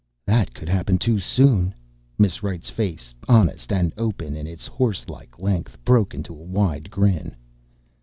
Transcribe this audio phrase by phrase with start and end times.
[0.25, 1.75] "That could happen too soon!"
[2.17, 6.89] Miss Wright's face, honest and open in its horse like length, broke into a wide
[6.89, 7.35] grin.